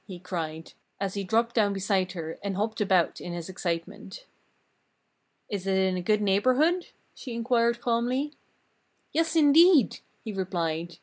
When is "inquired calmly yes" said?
7.35-9.35